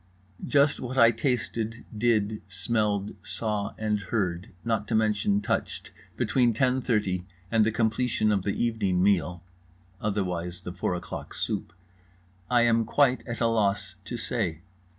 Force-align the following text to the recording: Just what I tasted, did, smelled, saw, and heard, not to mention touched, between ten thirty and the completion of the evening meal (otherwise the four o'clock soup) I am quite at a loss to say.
Just 0.47 0.79
what 0.79 0.97
I 0.97 1.11
tasted, 1.11 1.85
did, 1.95 2.41
smelled, 2.47 3.15
saw, 3.21 3.75
and 3.77 3.99
heard, 3.99 4.49
not 4.65 4.87
to 4.87 4.95
mention 4.95 5.41
touched, 5.41 5.91
between 6.17 6.53
ten 6.53 6.81
thirty 6.81 7.27
and 7.51 7.63
the 7.63 7.71
completion 7.71 8.31
of 8.31 8.41
the 8.41 8.55
evening 8.65 9.03
meal 9.03 9.43
(otherwise 10.01 10.63
the 10.63 10.73
four 10.73 10.95
o'clock 10.95 11.35
soup) 11.35 11.71
I 12.49 12.61
am 12.63 12.83
quite 12.83 13.23
at 13.27 13.41
a 13.41 13.45
loss 13.47 13.93
to 14.05 14.17
say. 14.17 14.61